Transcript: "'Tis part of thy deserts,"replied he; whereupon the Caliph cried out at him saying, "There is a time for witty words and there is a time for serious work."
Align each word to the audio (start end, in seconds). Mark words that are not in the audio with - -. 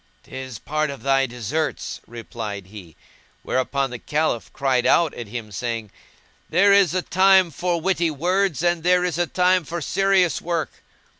"'Tis 0.23 0.57
part 0.57 0.89
of 0.89 1.03
thy 1.03 1.27
deserts,"replied 1.27 2.65
he; 2.65 2.95
whereupon 3.43 3.91
the 3.91 3.99
Caliph 3.99 4.51
cried 4.51 4.87
out 4.87 5.13
at 5.13 5.27
him 5.27 5.51
saying, 5.51 5.91
"There 6.49 6.73
is 6.73 6.95
a 6.95 7.03
time 7.03 7.51
for 7.51 7.79
witty 7.79 8.09
words 8.09 8.63
and 8.63 8.81
there 8.81 9.03
is 9.05 9.19
a 9.19 9.27
time 9.27 9.63
for 9.63 9.79
serious 9.79 10.41
work." 10.41 10.71